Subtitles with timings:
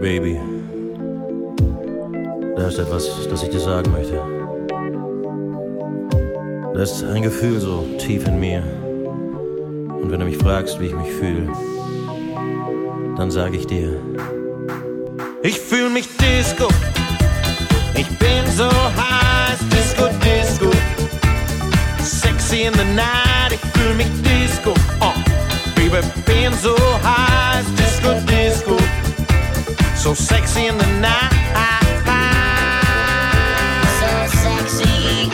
[0.00, 0.40] Baby,
[2.56, 4.18] da ist etwas, das ich dir sagen möchte.
[6.72, 8.62] Da ist ein Gefühl so tief in mir.
[10.00, 11.52] Und wenn du mich fragst, wie ich mich fühle,
[13.18, 14.00] dann sage ich dir,
[15.42, 16.68] ich fühle mich Disco.
[17.94, 20.70] Ich bin so heiß, Disco, Disco.
[22.02, 24.72] Sexy in the night, ich fühle mich Disco.
[25.00, 25.12] Oh,
[25.96, 28.76] Baby, bin so heiß, Disco, Disco.
[29.96, 31.32] So sexy in the night.
[33.98, 34.84] So sexy
[35.22, 35.30] in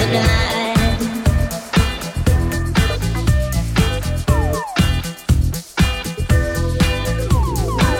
[0.00, 0.98] the night.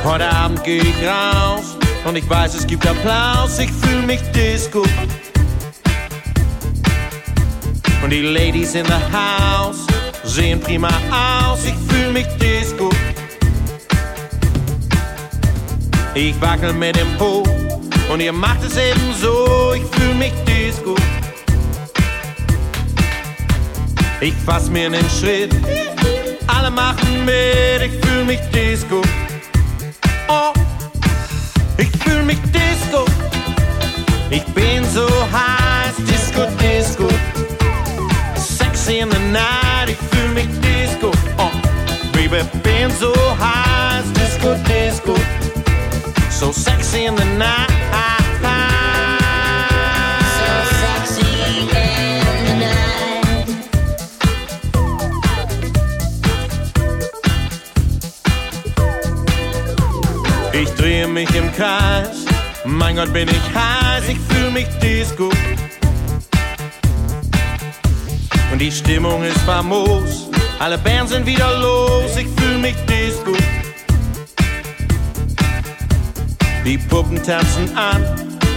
[0.05, 3.61] Heute Abend geh ich raus und ich weiß, es gibt Applaus.
[3.61, 4.83] Ich fühl mich Disco.
[8.03, 9.86] Und die Ladies in the house
[10.37, 11.61] sehen prima aus.
[11.65, 12.91] Ich fühl mich Disco.
[16.15, 17.43] Ich wackel mit dem Po
[18.13, 19.73] und ihr macht es ebenso.
[19.75, 20.95] Ich fühl mich Disco.
[24.21, 25.55] Ich fass mir nen Schritt.
[26.47, 27.81] Alle machen mit.
[27.87, 29.01] Ich fühl mich Disco.
[30.29, 30.53] Oh,
[31.79, 33.07] ich fühl mich Disco.
[34.29, 37.09] Ich bin so heiß, Disco, Disco.
[38.37, 39.66] Sexy in the night,
[42.37, 45.15] Baby, bin so heiß, Disco, Disco.
[46.31, 47.71] So sexy in the night.
[50.37, 50.47] So
[50.83, 51.67] sexy in
[52.47, 53.47] the night.
[60.53, 62.27] Ich drehe mich im Kreis.
[62.67, 65.31] Mein Gott, bin ich heiß, ich fühl mich Disco.
[68.53, 70.26] Und die Stimmung ist famos.
[70.59, 73.33] Alle Bands sind wieder los, ich fühl mich Disco.
[76.65, 78.03] Die Puppen tanzen an,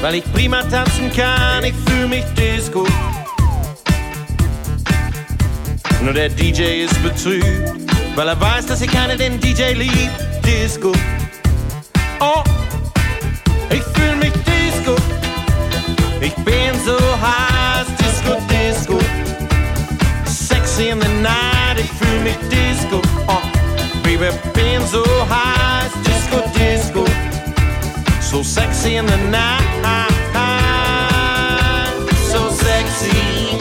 [0.02, 2.88] weil ich prima tanzen kann, ich fühl mich Disco.
[6.02, 7.46] Nur der DJ ist betrübt,
[8.16, 10.30] weil er weiß, dass hier keiner den DJ liebt.
[10.46, 10.94] Disco.
[22.30, 23.02] Mich Disco.
[23.28, 23.42] Oh,
[24.04, 27.06] Baby, bin so heiß, Disco, Disco.
[28.22, 29.64] So sexy in the night.
[32.32, 33.10] So sexy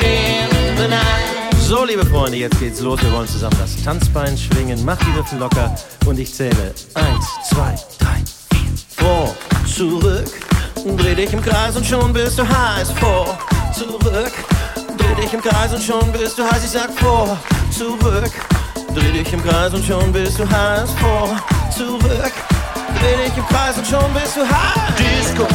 [0.01, 1.55] in the night.
[1.61, 3.01] So, liebe Freunde, jetzt geht's los.
[3.03, 4.85] Wir wollen zusammen das Tanzbein schwingen.
[4.85, 5.75] Mach die Rippen locker
[6.06, 6.75] und ich zähle.
[6.95, 8.71] Eins, zwei, drei, vier.
[8.89, 9.35] Vor,
[9.67, 10.27] zurück.
[10.97, 12.93] Dreh dich im Kreis und schon bist du heiß.
[12.93, 13.39] Vor,
[13.73, 14.33] zurück.
[14.97, 16.65] Dreh dich im Kreis und schon bist du heiß.
[16.65, 17.37] Ich sag vor,
[17.71, 18.33] zurück.
[18.94, 20.91] Dreh dich im Kreis und schon bist du heiß.
[21.00, 21.37] Vor,
[21.75, 22.32] zurück.
[23.00, 24.94] Dreh dich im Kreis und schon bist du heiß.
[24.97, 25.47] Disco.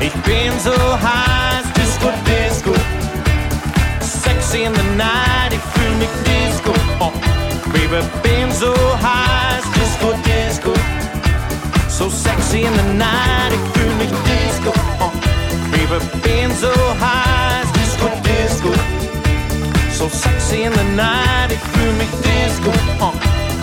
[0.00, 1.64] Ich bin so heiß.
[1.74, 2.72] Disco, Disco.
[4.00, 5.52] Sexy in the night.
[5.52, 6.72] Ich fühl mich Disco.
[7.00, 7.12] Oh,
[7.72, 9.64] Baby, bin so heiß.
[9.74, 10.72] Disco, Disco.
[11.88, 13.52] So sexy in the night.
[13.52, 14.72] Ich fühl mich Disco.
[15.00, 15.10] Oh,
[15.70, 17.66] Baby, bin so heiß.
[17.72, 19.03] Disco, Disco.
[20.04, 21.50] So sexy in the night.
[21.50, 22.70] Ich fühl mich Disco.
[23.00, 23.10] Oh,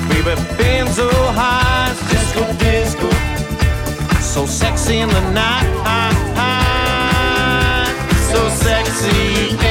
[0.09, 1.95] Baby, bin so heiß.
[2.09, 3.09] Disco, Disco.
[4.19, 5.67] So sexy in the night.
[8.33, 9.70] So sexy